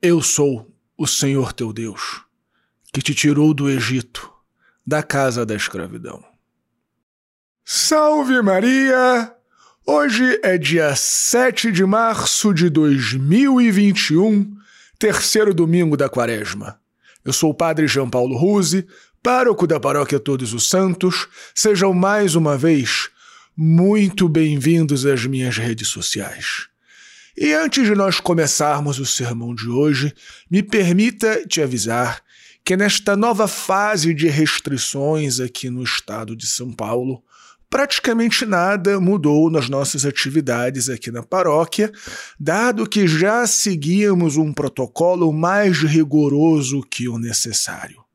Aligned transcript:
Eu 0.00 0.22
sou 0.22 0.72
o 0.96 1.08
Senhor 1.08 1.52
teu 1.52 1.72
Deus, 1.72 2.22
que 2.92 3.02
te 3.02 3.12
tirou 3.12 3.52
do 3.52 3.68
Egito, 3.68 4.32
da 4.86 5.02
casa 5.02 5.44
da 5.44 5.56
escravidão. 5.56 6.24
Salve 7.64 8.40
Maria! 8.40 9.34
Hoje 9.84 10.38
é 10.44 10.56
dia 10.56 10.94
7 10.94 11.72
de 11.72 11.84
março 11.84 12.54
de 12.54 12.70
2021, 12.70 14.56
terceiro 15.00 15.52
domingo 15.52 15.96
da 15.96 16.08
quaresma. 16.08 16.80
Eu 17.24 17.32
sou 17.32 17.50
o 17.50 17.54
Padre 17.54 17.88
João 17.88 18.08
Paulo 18.08 18.36
Ruse, 18.36 18.86
pároco 19.20 19.66
da 19.66 19.80
Paróquia 19.80 20.20
Todos 20.20 20.54
os 20.54 20.68
Santos. 20.68 21.26
Sejam 21.52 21.92
mais 21.92 22.36
uma 22.36 22.56
vez 22.56 23.10
muito 23.56 24.28
bem-vindos 24.28 25.04
às 25.04 25.26
minhas 25.26 25.56
redes 25.56 25.88
sociais. 25.88 26.68
E 27.40 27.52
antes 27.52 27.86
de 27.86 27.94
nós 27.94 28.18
começarmos 28.18 28.98
o 28.98 29.06
sermão 29.06 29.54
de 29.54 29.68
hoje, 29.68 30.12
me 30.50 30.60
permita 30.60 31.46
te 31.46 31.62
avisar 31.62 32.20
que 32.64 32.76
nesta 32.76 33.16
nova 33.16 33.46
fase 33.46 34.12
de 34.12 34.26
restrições 34.26 35.38
aqui 35.38 35.70
no 35.70 35.84
estado 35.84 36.34
de 36.34 36.48
São 36.48 36.72
Paulo, 36.72 37.22
praticamente 37.70 38.44
nada 38.44 38.98
mudou 38.98 39.48
nas 39.52 39.68
nossas 39.68 40.04
atividades 40.04 40.88
aqui 40.88 41.12
na 41.12 41.22
paróquia, 41.22 41.92
dado 42.40 42.88
que 42.88 43.06
já 43.06 43.46
seguíamos 43.46 44.36
um 44.36 44.52
protocolo 44.52 45.32
mais 45.32 45.78
rigoroso 45.78 46.82
que 46.90 47.08
o 47.08 47.18
necessário. 47.18 48.07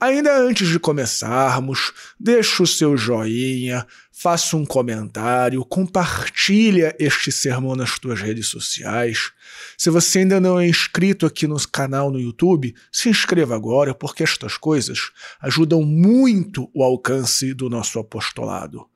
Ainda 0.00 0.38
antes 0.38 0.68
de 0.68 0.78
começarmos, 0.78 1.92
deixa 2.20 2.62
o 2.62 2.66
seu 2.68 2.96
joinha, 2.96 3.84
faça 4.12 4.56
um 4.56 4.64
comentário, 4.64 5.64
compartilha 5.64 6.94
este 7.00 7.32
sermão 7.32 7.74
nas 7.74 7.98
tuas 7.98 8.20
redes 8.20 8.46
sociais. 8.46 9.32
Se 9.76 9.90
você 9.90 10.20
ainda 10.20 10.38
não 10.38 10.56
é 10.60 10.68
inscrito 10.68 11.26
aqui 11.26 11.48
no 11.48 11.56
canal 11.68 12.12
no 12.12 12.20
YouTube, 12.20 12.76
se 12.92 13.08
inscreva 13.08 13.56
agora, 13.56 13.92
porque 13.92 14.22
estas 14.22 14.56
coisas 14.56 15.10
ajudam 15.40 15.82
muito 15.82 16.70
o 16.72 16.84
alcance 16.84 17.52
do 17.52 17.68
nosso 17.68 17.98
apostolado. 17.98 18.86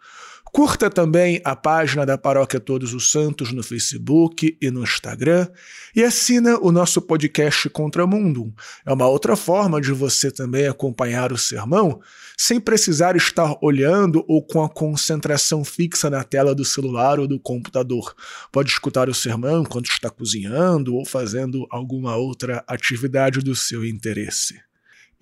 Curta 0.53 0.91
também 0.91 1.41
a 1.47 1.57
página 1.57 2.05
da 2.05 2.19
Paróquia 2.19 2.61
Todos 2.61 2.93
os 2.93 3.11
Santos 3.11 3.55
no 3.55 3.63
Facebook 3.63 4.59
e 4.61 4.71
no 4.71 4.83
Instagram 4.83 5.49
e 5.97 6.05
assina 6.05 6.59
o 6.61 6.71
nosso 6.71 7.01
podcast 7.01 7.71
Contramundo. 7.71 8.53
É 8.85 8.93
uma 8.93 9.09
outra 9.09 9.35
forma 9.35 9.81
de 9.81 9.93
você 9.93 10.31
também 10.31 10.67
acompanhar 10.67 11.33
o 11.33 11.39
sermão 11.39 12.03
sem 12.37 12.61
precisar 12.61 13.17
estar 13.17 13.57
olhando 13.63 14.23
ou 14.29 14.45
com 14.45 14.63
a 14.63 14.69
concentração 14.69 15.65
fixa 15.65 16.11
na 16.11 16.23
tela 16.23 16.55
do 16.55 16.67
celular 16.67 17.19
ou 17.19 17.27
do 17.27 17.41
computador. 17.41 18.15
Pode 18.53 18.73
escutar 18.73 19.09
o 19.09 19.15
sermão 19.15 19.63
enquanto 19.63 19.87
está 19.87 20.11
cozinhando 20.11 20.95
ou 20.95 21.07
fazendo 21.07 21.67
alguma 21.71 22.15
outra 22.17 22.63
atividade 22.69 23.41
do 23.41 23.57
seu 23.57 23.87
interesse. 23.87 24.61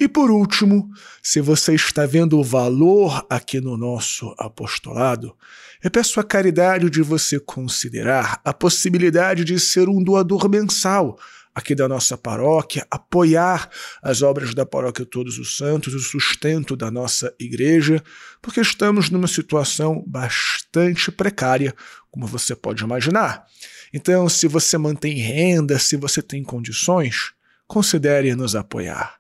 E 0.00 0.08
por 0.08 0.30
último, 0.30 0.90
se 1.22 1.42
você 1.42 1.74
está 1.74 2.06
vendo 2.06 2.38
o 2.38 2.42
valor 2.42 3.26
aqui 3.28 3.60
no 3.60 3.76
nosso 3.76 4.34
apostolado, 4.38 5.36
eu 5.84 5.90
peço 5.90 6.18
a 6.18 6.24
caridade 6.24 6.88
de 6.88 7.02
você 7.02 7.38
considerar 7.38 8.40
a 8.42 8.54
possibilidade 8.54 9.44
de 9.44 9.60
ser 9.60 9.90
um 9.90 10.02
doador 10.02 10.48
mensal 10.48 11.18
aqui 11.54 11.74
da 11.74 11.86
nossa 11.86 12.16
paróquia, 12.16 12.86
apoiar 12.90 13.68
as 14.02 14.22
obras 14.22 14.54
da 14.54 14.64
paróquia 14.64 15.04
Todos 15.04 15.38
os 15.38 15.58
Santos, 15.58 15.92
o 15.92 15.98
sustento 15.98 16.74
da 16.74 16.90
nossa 16.90 17.34
igreja, 17.38 18.02
porque 18.40 18.62
estamos 18.62 19.10
numa 19.10 19.28
situação 19.28 20.02
bastante 20.06 21.12
precária, 21.12 21.74
como 22.10 22.26
você 22.26 22.56
pode 22.56 22.82
imaginar. 22.82 23.44
Então, 23.92 24.30
se 24.30 24.48
você 24.48 24.78
mantém 24.78 25.18
renda, 25.18 25.78
se 25.78 25.94
você 25.94 26.22
tem 26.22 26.42
condições, 26.42 27.34
considere 27.66 28.34
nos 28.34 28.56
apoiar. 28.56 29.19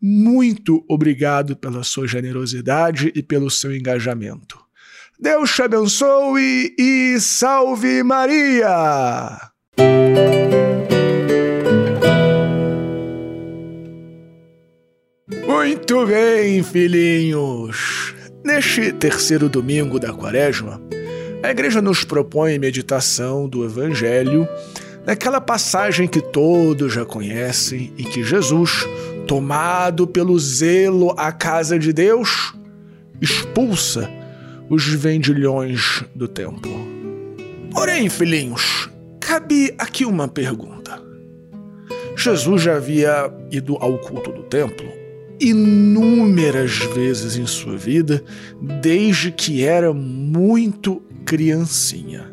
Muito 0.00 0.84
obrigado 0.88 1.56
pela 1.56 1.82
sua 1.82 2.06
generosidade 2.06 3.12
e 3.14 3.22
pelo 3.22 3.50
seu 3.50 3.74
engajamento. 3.74 4.58
Deus 5.20 5.52
te 5.52 5.62
abençoe 5.62 6.74
e 6.78 7.18
salve 7.18 8.04
Maria! 8.04 9.50
Muito 15.44 16.06
bem, 16.06 16.62
filhinhos! 16.62 18.14
Neste 18.44 18.92
terceiro 18.92 19.48
domingo 19.48 19.98
da 19.98 20.12
quaresma, 20.12 20.80
a 21.42 21.50
igreja 21.50 21.82
nos 21.82 22.04
propõe 22.04 22.56
meditação 22.58 23.48
do 23.48 23.64
Evangelho 23.64 24.46
naquela 25.04 25.40
passagem 25.40 26.06
que 26.06 26.20
todos 26.20 26.92
já 26.92 27.04
conhecem 27.04 27.92
e 27.96 28.04
que 28.04 28.22
Jesus 28.22 28.84
tomado 29.28 30.06
pelo 30.06 30.38
zelo 30.38 31.14
à 31.18 31.30
casa 31.30 31.78
de 31.78 31.92
Deus, 31.92 32.54
expulsa 33.20 34.10
os 34.70 34.86
vendilhões 34.86 36.02
do 36.14 36.26
templo. 36.26 36.72
Porém, 37.70 38.08
filhinhos, 38.08 38.88
cabe 39.20 39.74
aqui 39.78 40.06
uma 40.06 40.26
pergunta. 40.26 41.00
Jesus 42.16 42.62
já 42.62 42.76
havia 42.76 43.30
ido 43.50 43.76
ao 43.76 43.98
culto 43.98 44.32
do 44.32 44.42
templo 44.44 44.88
inúmeras 45.40 46.78
vezes 46.94 47.36
em 47.36 47.46
sua 47.46 47.76
vida, 47.76 48.24
desde 48.80 49.30
que 49.30 49.62
era 49.62 49.92
muito 49.92 51.00
criancinha. 51.24 52.32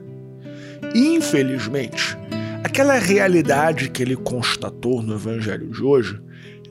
Infelizmente, 0.96 2.18
aquela 2.64 2.98
realidade 2.98 3.90
que 3.90 4.02
ele 4.02 4.16
constatou 4.16 5.04
no 5.04 5.14
evangelho 5.14 5.68
de 5.70 5.84
hoje 5.84 6.20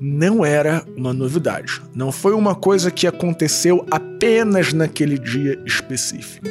não 0.06 0.44
era 0.44 0.84
uma 0.94 1.14
novidade. 1.14 1.80
Não 1.94 2.12
foi 2.12 2.34
uma 2.34 2.54
coisa 2.54 2.90
que 2.90 3.06
aconteceu 3.06 3.86
apenas 3.90 4.74
naquele 4.74 5.18
dia 5.18 5.58
específico. 5.64 6.46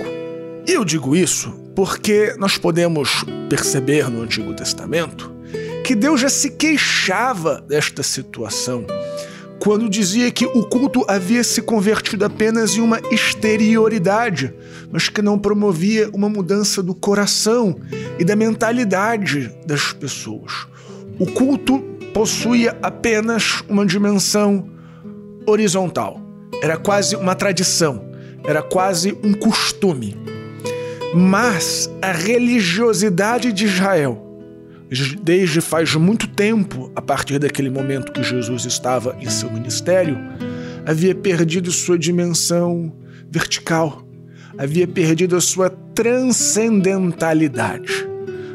E 0.67 0.71
eu 0.71 0.83
digo 0.83 1.15
isso 1.15 1.51
porque 1.75 2.35
nós 2.39 2.57
podemos 2.57 3.23
perceber 3.49 4.09
no 4.09 4.23
Antigo 4.23 4.55
Testamento 4.55 5.31
que 5.85 5.93
Deus 5.93 6.21
já 6.21 6.29
se 6.29 6.49
queixava 6.49 7.61
desta 7.61 8.01
situação 8.01 8.87
quando 9.59 9.87
dizia 9.87 10.31
que 10.31 10.45
o 10.45 10.63
culto 10.63 11.05
havia 11.07 11.43
se 11.43 11.61
convertido 11.61 12.25
apenas 12.25 12.75
em 12.75 12.81
uma 12.81 12.99
exterioridade, 13.11 14.51
mas 14.91 15.09
que 15.09 15.21
não 15.21 15.37
promovia 15.37 16.09
uma 16.11 16.27
mudança 16.27 16.81
do 16.81 16.95
coração 16.95 17.79
e 18.17 18.25
da 18.25 18.35
mentalidade 18.35 19.55
das 19.65 19.93
pessoas. 19.93 20.65
O 21.19 21.27
culto 21.27 21.92
possuía 22.13 22.77
apenas 22.81 23.63
uma 23.67 23.85
dimensão 23.85 24.69
horizontal. 25.45 26.21
Era 26.61 26.77
quase 26.77 27.15
uma 27.15 27.35
tradição, 27.35 28.05
era 28.45 28.61
quase 28.61 29.17
um 29.23 29.33
costume. 29.33 30.15
Mas 31.15 31.89
a 32.01 32.11
religiosidade 32.11 33.51
de 33.51 33.65
Israel, 33.65 34.21
desde 35.21 35.61
faz 35.61 35.95
muito 35.95 36.27
tempo, 36.27 36.91
a 36.95 37.01
partir 37.01 37.39
daquele 37.39 37.69
momento 37.69 38.11
que 38.11 38.23
Jesus 38.23 38.65
estava 38.65 39.15
em 39.19 39.29
seu 39.29 39.51
ministério, 39.51 40.17
havia 40.85 41.15
perdido 41.15 41.71
sua 41.71 41.97
dimensão 41.97 42.93
vertical, 43.29 44.03
havia 44.57 44.87
perdido 44.87 45.35
a 45.35 45.41
sua 45.41 45.69
transcendentalidade. 45.69 48.07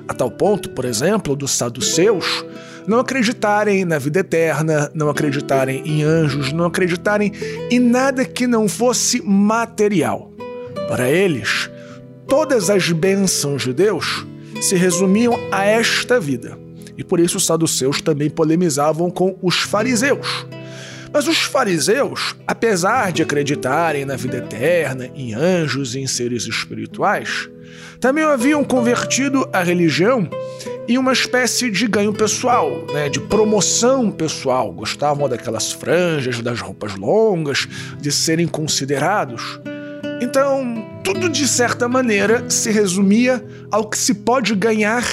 A 0.07 0.15
tal 0.15 0.31
ponto, 0.31 0.71
por 0.71 0.85
exemplo, 0.85 1.35
dos 1.37 1.51
saduceus 1.51 2.45
não 2.89 3.01
acreditarem 3.01 3.85
na 3.85 3.99
vida 3.99 4.21
eterna, 4.21 4.91
não 4.95 5.11
acreditarem 5.11 5.83
em 5.85 6.03
anjos, 6.03 6.53
não 6.55 6.65
acreditarem 6.65 7.31
em 7.71 7.79
nada 7.79 8.25
que 8.25 8.47
não 8.47 8.67
fosse 8.67 9.21
material. 9.23 10.33
Para 10.89 11.11
eles, 11.11 11.71
todas 12.27 12.71
as 12.71 12.91
bênçãos 12.91 13.63
de 13.63 13.75
Deus 13.75 14.27
se 14.63 14.75
resumiam 14.75 15.39
a 15.53 15.67
esta 15.67 16.19
vida. 16.19 16.59
E 16.97 17.05
por 17.05 17.21
isso 17.21 17.37
os 17.37 17.45
saduceus 17.45 18.01
também 18.01 18.31
polemizavam 18.31 19.11
com 19.11 19.39
os 19.43 19.57
fariseus. 19.57 20.47
Mas 21.13 21.29
os 21.29 21.39
fariseus, 21.39 22.35
apesar 22.47 23.13
de 23.13 23.23
acreditarem 23.23 24.07
na 24.07 24.17
vida 24.17 24.39
eterna, 24.39 25.11
em 25.15 25.35
anjos 25.35 25.95
e 25.95 26.01
em 26.01 26.07
seres 26.07 26.47
espirituais, 26.47 27.51
também 28.01 28.25
haviam 28.25 28.65
convertido 28.65 29.47
a 29.53 29.63
religião 29.63 30.29
em 30.89 30.97
uma 30.97 31.13
espécie 31.13 31.71
de 31.71 31.87
ganho 31.87 32.15
pessoal, 32.15 32.87
né, 32.93 33.11
de 33.11 33.21
promoção 33.21 34.11
pessoal. 34.11 34.73
Gostavam 34.73 35.29
daquelas 35.29 35.71
franjas, 35.71 36.41
das 36.41 36.61
roupas 36.61 36.97
longas, 36.97 37.69
de 38.01 38.11
serem 38.11 38.49
considerados. 38.49 39.61
Então, 40.23 40.85
tudo 41.05 41.29
de 41.29 41.47
certa 41.47 41.87
maneira 41.87 42.49
se 42.49 42.71
resumia 42.71 43.45
ao 43.71 43.89
que 43.89 43.99
se 43.99 44.15
pode 44.15 44.55
ganhar 44.55 45.05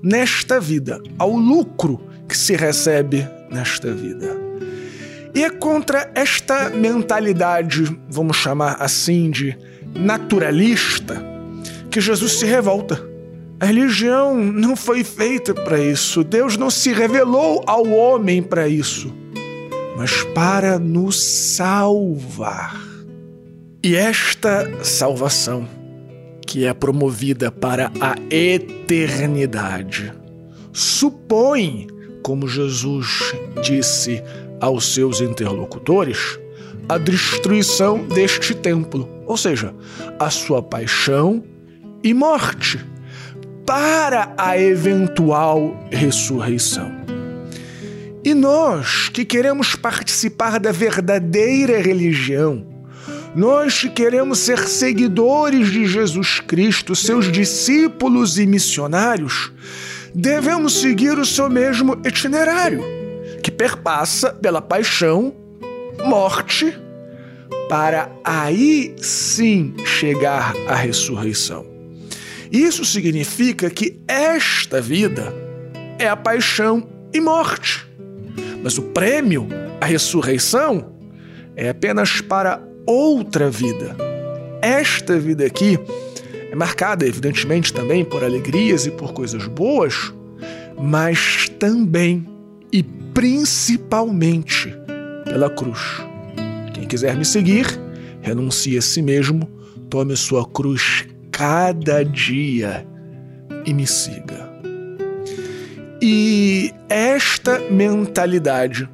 nesta 0.00 0.60
vida, 0.60 1.02
ao 1.18 1.32
lucro 1.32 2.00
que 2.28 2.36
se 2.36 2.54
recebe 2.54 3.26
nesta 3.50 3.92
vida. 3.92 4.36
E 5.34 5.42
é 5.42 5.50
contra 5.50 6.10
esta 6.14 6.70
mentalidade, 6.70 7.84
vamos 8.08 8.36
chamar 8.36 8.76
assim, 8.78 9.30
de 9.30 9.58
naturalista, 9.94 11.20
que 11.90 12.00
Jesus 12.00 12.38
se 12.38 12.46
revolta. 12.46 13.13
A 13.64 13.66
religião 13.66 14.36
não 14.36 14.76
foi 14.76 15.02
feita 15.02 15.54
para 15.54 15.80
isso. 15.80 16.22
Deus 16.22 16.58
não 16.58 16.68
se 16.68 16.92
revelou 16.92 17.64
ao 17.66 17.88
homem 17.88 18.42
para 18.42 18.68
isso, 18.68 19.10
mas 19.96 20.22
para 20.34 20.78
nos 20.78 21.18
salvar. 21.56 22.78
E 23.82 23.96
esta 23.96 24.84
salvação, 24.84 25.66
que 26.46 26.66
é 26.66 26.74
promovida 26.74 27.50
para 27.50 27.90
a 28.02 28.16
eternidade, 28.30 30.12
supõe, 30.70 31.86
como 32.22 32.46
Jesus 32.46 33.34
disse 33.62 34.22
aos 34.60 34.92
seus 34.92 35.22
interlocutores, 35.22 36.38
a 36.86 36.98
destruição 36.98 38.06
deste 38.08 38.54
templo, 38.54 39.08
ou 39.24 39.38
seja, 39.38 39.74
a 40.18 40.28
sua 40.28 40.62
paixão 40.62 41.42
e 42.02 42.12
morte 42.12 42.92
para 43.66 44.34
a 44.36 44.58
eventual 44.58 45.76
ressurreição. 45.90 46.92
E 48.24 48.32
nós 48.32 49.08
que 49.08 49.24
queremos 49.24 49.74
participar 49.74 50.58
da 50.58 50.72
verdadeira 50.72 51.80
religião, 51.80 52.66
nós 53.34 53.80
que 53.80 53.90
queremos 53.90 54.38
ser 54.38 54.60
seguidores 54.60 55.70
de 55.70 55.86
Jesus 55.86 56.40
Cristo, 56.40 56.94
seus 56.94 57.30
discípulos 57.30 58.38
e 58.38 58.46
missionários, 58.46 59.52
devemos 60.14 60.80
seguir 60.80 61.18
o 61.18 61.26
seu 61.26 61.50
mesmo 61.50 62.00
itinerário, 62.04 62.82
que 63.42 63.50
perpassa 63.50 64.32
pela 64.32 64.62
paixão, 64.62 65.34
morte, 66.04 66.78
para 67.68 68.10
aí 68.22 68.94
sim 68.98 69.74
chegar 69.84 70.54
à 70.68 70.74
ressurreição. 70.74 71.73
Isso 72.50 72.84
significa 72.84 73.70
que 73.70 74.00
esta 74.06 74.80
vida 74.80 75.32
é 75.98 76.08
a 76.08 76.16
paixão 76.16 76.86
e 77.12 77.20
morte. 77.20 77.86
Mas 78.62 78.78
o 78.78 78.82
prêmio, 78.82 79.48
a 79.80 79.86
ressurreição, 79.86 80.94
é 81.56 81.68
apenas 81.68 82.20
para 82.20 82.62
outra 82.86 83.50
vida. 83.50 83.96
Esta 84.60 85.18
vida 85.18 85.44
aqui 85.44 85.78
é 86.50 86.54
marcada, 86.54 87.06
evidentemente, 87.06 87.72
também 87.72 88.04
por 88.04 88.24
alegrias 88.24 88.86
e 88.86 88.90
por 88.90 89.12
coisas 89.12 89.46
boas, 89.46 90.12
mas 90.80 91.48
também 91.58 92.26
e 92.72 92.82
principalmente 92.82 94.74
pela 95.24 95.50
cruz. 95.50 95.80
Quem 96.72 96.86
quiser 96.86 97.16
me 97.16 97.24
seguir, 97.24 97.66
renuncie 98.20 98.76
a 98.78 98.82
si 98.82 99.00
mesmo, 99.00 99.48
tome 99.88 100.16
sua 100.16 100.46
cruz 100.48 101.06
cada 101.36 102.04
dia 102.04 102.86
e 103.66 103.74
me 103.74 103.86
siga. 103.88 104.48
E 106.00 106.72
esta 106.88 107.58
mentalidade 107.70 108.88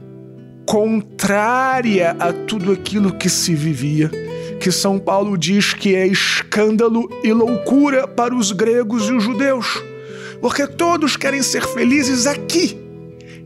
contrária 0.66 2.16
a 2.18 2.32
tudo 2.32 2.72
aquilo 2.72 3.12
que 3.12 3.28
se 3.28 3.54
vivia, 3.54 4.10
que 4.58 4.72
São 4.72 4.98
Paulo 4.98 5.36
diz 5.36 5.74
que 5.74 5.94
é 5.94 6.06
escândalo 6.06 7.10
e 7.22 7.30
loucura 7.30 8.08
para 8.08 8.34
os 8.34 8.52
gregos 8.52 9.06
e 9.08 9.12
os 9.12 9.22
judeus, 9.22 9.82
porque 10.40 10.66
todos 10.66 11.16
querem 11.16 11.42
ser 11.42 11.66
felizes 11.66 12.26
aqui 12.26 12.78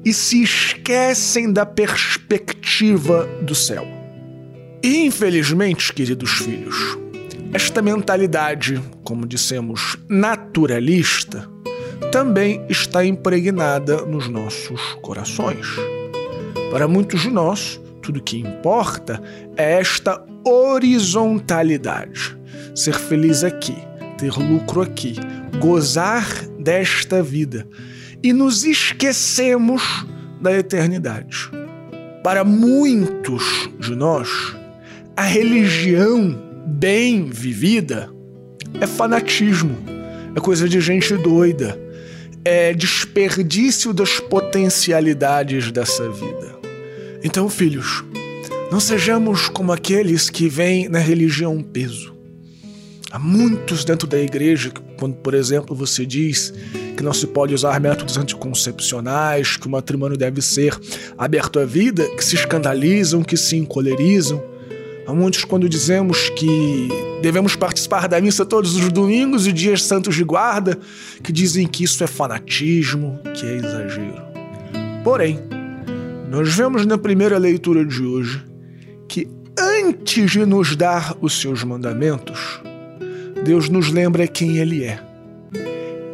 e 0.05 0.14
se 0.14 0.40
esquecem 0.40 1.52
da 1.52 1.67
perspectiva 1.67 3.26
do 3.43 3.56
céu. 3.56 3.85
Infelizmente, 4.85 5.93
queridos 5.93 6.31
filhos, 6.31 7.04
esta 7.55 7.81
mentalidade, 7.81 8.83
como 9.05 9.29
dissemos, 9.29 9.97
naturalista, 10.09 11.49
também 12.11 12.67
está 12.69 13.05
impregnada 13.05 14.05
nos 14.05 14.29
nossos 14.29 14.81
corações. 15.01 15.65
Para 16.73 16.89
muitos 16.89 17.23
de 17.23 17.31
nós, 17.31 17.81
tudo 18.03 18.21
que 18.21 18.39
importa 18.39 19.23
é 19.56 19.75
esta 19.75 20.21
horizontalidade. 20.45 22.37
Ser 22.75 22.95
feliz 22.95 23.45
aqui, 23.45 23.77
ter 24.19 24.33
lucro 24.37 24.83
aqui, 24.83 25.15
gozar 25.61 26.27
desta 26.59 27.23
vida. 27.23 27.69
E 28.21 28.33
nos 28.33 28.65
esquecemos 28.65 30.05
da 30.41 30.53
eternidade. 30.59 31.49
Para 32.21 32.43
muitos 32.43 33.71
de 33.79 33.95
nós, 33.95 34.29
a 35.17 35.23
religião 35.23 36.44
bem 36.66 37.28
vivida 37.31 38.11
é 38.81 38.87
fanatismo, 38.87 39.76
é 40.34 40.40
coisa 40.40 40.69
de 40.69 40.81
gente 40.81 41.16
doida, 41.16 41.78
é 42.44 42.75
desperdício 42.75 43.93
das 43.93 44.19
potencialidades 44.19 45.70
dessa 45.70 46.08
vida. 46.11 46.55
Então, 47.22 47.49
filhos, 47.49 48.05
não 48.70 48.81
sejamos 48.81 49.49
como 49.49 49.72
aqueles 49.72 50.28
que 50.28 50.49
veem 50.49 50.88
na 50.88 50.99
religião 50.99 51.62
peso. 51.62 52.14
Há 53.11 53.19
muitos 53.19 53.84
dentro 53.84 54.08
da 54.08 54.19
igreja, 54.19 54.72
quando, 54.99 55.14
por 55.14 55.34
exemplo, 55.34 55.75
você 55.75 56.05
diz 56.05 56.52
que 56.96 57.02
não 57.02 57.12
se 57.12 57.28
pode 57.28 57.55
usar 57.55 57.78
métodos 57.81 58.16
anticoncepcionais, 58.16 59.56
que 59.56 59.66
o 59.66 59.70
matrimônio 59.70 60.16
deve 60.16 60.43
ser 60.43 60.76
aberto 61.16 61.61
à 61.61 61.64
vida, 61.64 62.05
que 62.16 62.25
se 62.25 62.34
escandalizam, 62.34 63.22
que 63.22 63.37
se 63.37 63.56
encolerizam. 63.56 64.43
Há 65.06 65.12
muitos 65.12 65.45
quando 65.45 65.69
dizemos 65.69 66.31
que 66.31 66.89
devemos 67.21 67.55
participar 67.55 68.09
da 68.09 68.21
missa 68.21 68.45
todos 68.45 68.75
os 68.75 68.91
domingos 68.91 69.47
e 69.47 69.53
dias 69.53 69.83
santos 69.83 70.15
de 70.15 70.25
guarda, 70.25 70.79
que 71.23 71.31
dizem 71.31 71.67
que 71.67 71.85
isso 71.85 72.03
é 72.03 72.06
fanatismo, 72.06 73.21
que 73.35 73.45
é 73.45 73.56
exagero. 73.56 74.23
Porém, 75.03 75.39
nós 76.31 76.55
vemos 76.55 76.87
na 76.87 76.97
primeira 76.97 77.37
leitura 77.37 77.85
de 77.85 78.03
hoje 78.03 78.43
que 79.06 79.29
antes 79.59 80.31
de 80.31 80.47
nos 80.47 80.75
dar 80.75 81.15
os 81.21 81.39
seus 81.41 81.62
mandamentos, 81.62 82.61
Deus 83.45 83.69
nos 83.69 83.91
lembra 83.91 84.27
quem 84.27 84.57
Ele 84.57 84.85
é. 84.85 84.99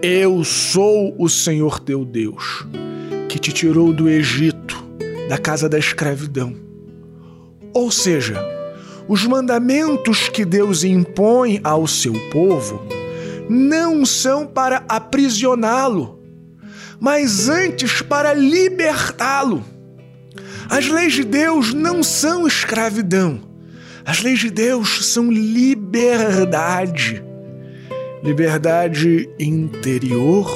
Eu 0.03 0.43
sou 0.43 1.15
o 1.17 1.29
Senhor 1.29 1.79
teu 1.79 2.05
Deus, 2.05 2.67
que 3.29 3.39
te 3.39 3.53
tirou 3.53 3.93
do 3.93 4.09
Egito, 4.09 4.85
da 5.29 5.39
casa 5.39 5.69
da 5.69 5.79
escravidão. 5.79 6.57
Ou 7.73 7.91
seja, 7.91 8.60
os 9.11 9.27
mandamentos 9.27 10.29
que 10.29 10.45
Deus 10.45 10.85
impõe 10.85 11.61
ao 11.65 11.85
seu 11.89 12.13
povo 12.31 12.81
não 13.49 14.07
são 14.07 14.47
para 14.47 14.85
aprisioná-lo, 14.89 16.23
mas 17.01 17.49
antes 17.49 18.01
para 18.03 18.33
libertá-lo. 18.33 19.65
As 20.69 20.87
leis 20.87 21.15
de 21.15 21.25
Deus 21.25 21.75
não 21.75 22.05
são 22.05 22.47
escravidão. 22.47 23.41
As 24.05 24.23
leis 24.23 24.39
de 24.39 24.49
Deus 24.49 25.05
são 25.07 25.29
liberdade. 25.29 27.21
Liberdade 28.23 29.29
interior 29.41 30.49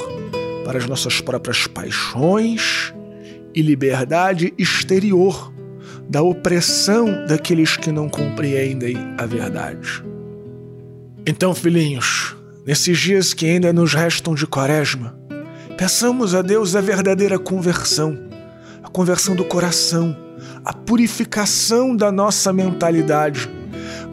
para 0.64 0.78
as 0.78 0.86
nossas 0.86 1.20
próprias 1.20 1.66
paixões 1.66 2.94
e 3.52 3.60
liberdade 3.60 4.54
exterior 4.56 5.52
da 6.08 6.22
opressão 6.22 7.26
daqueles 7.26 7.76
que 7.76 7.90
não 7.90 8.08
compreendem 8.08 8.96
a 9.18 9.26
verdade. 9.26 10.04
Então, 11.26 11.54
filhinhos, 11.54 12.36
nesses 12.66 12.98
dias 12.98 13.32
que 13.32 13.46
ainda 13.46 13.72
nos 13.72 13.94
restam 13.94 14.34
de 14.34 14.46
quaresma, 14.46 15.18
peçamos 15.76 16.34
a 16.34 16.42
Deus 16.42 16.76
a 16.76 16.80
verdadeira 16.80 17.38
conversão, 17.38 18.18
a 18.82 18.88
conversão 18.88 19.34
do 19.34 19.44
coração, 19.44 20.16
a 20.64 20.72
purificação 20.72 21.96
da 21.96 22.12
nossa 22.12 22.52
mentalidade, 22.52 23.48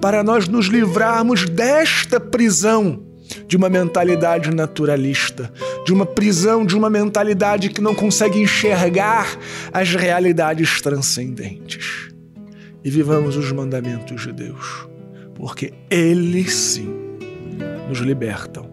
para 0.01 0.23
nós 0.23 0.47
nos 0.47 0.67
livrarmos 0.67 1.45
desta 1.45 2.19
prisão 2.19 3.03
de 3.47 3.55
uma 3.55 3.69
mentalidade 3.69 4.53
naturalista, 4.53 5.51
de 5.91 5.93
uma 5.93 6.05
prisão 6.05 6.65
de 6.65 6.73
uma 6.73 6.89
mentalidade 6.89 7.67
que 7.67 7.81
não 7.81 7.93
consegue 7.93 8.39
enxergar 8.39 9.37
as 9.73 9.93
realidades 9.93 10.79
transcendentes. 10.79 12.13
E 12.81 12.89
vivamos 12.89 13.35
os 13.35 13.51
mandamentos 13.51 14.21
de 14.21 14.31
Deus, 14.31 14.87
porque 15.35 15.73
eles 15.89 16.53
sim 16.53 16.95
nos 17.89 17.99
libertam 17.99 18.71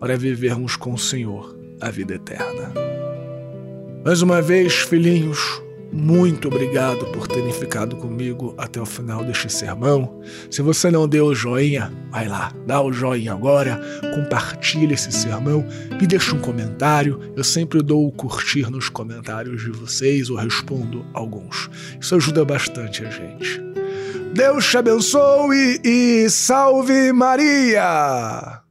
para 0.00 0.16
vivermos 0.16 0.74
com 0.74 0.94
o 0.94 0.98
Senhor 0.98 1.56
a 1.80 1.92
vida 1.92 2.16
eterna. 2.16 2.72
Mais 4.04 4.20
uma 4.20 4.42
vez, 4.42 4.78
filhinhos, 4.78 5.62
muito 5.92 6.48
obrigado 6.48 7.06
por 7.06 7.26
terem 7.26 7.52
ficado 7.52 7.96
comigo 7.96 8.54
até 8.58 8.80
o 8.80 8.86
final 8.86 9.24
deste 9.24 9.50
sermão. 9.50 10.20
Se 10.50 10.62
você 10.62 10.90
não 10.90 11.08
deu 11.08 11.26
o 11.26 11.34
joinha, 11.34 11.92
vai 12.10 12.28
lá, 12.28 12.52
dá 12.66 12.80
o 12.80 12.92
joinha 12.92 13.32
agora, 13.32 13.80
compartilha 14.14 14.94
esse 14.94 15.10
sermão, 15.10 15.64
me 15.98 16.06
deixa 16.06 16.34
um 16.34 16.40
comentário. 16.40 17.32
Eu 17.36 17.44
sempre 17.44 17.82
dou 17.82 18.06
o 18.06 18.12
curtir 18.12 18.70
nos 18.70 18.88
comentários 18.88 19.62
de 19.62 19.70
vocês 19.70 20.28
ou 20.28 20.36
respondo 20.36 21.04
alguns. 21.14 21.70
Isso 22.00 22.14
ajuda 22.14 22.44
bastante 22.44 23.04
a 23.04 23.10
gente. 23.10 23.62
Deus 24.34 24.68
te 24.68 24.76
abençoe 24.76 25.80
e 25.82 26.28
salve 26.28 27.12
Maria! 27.12 28.67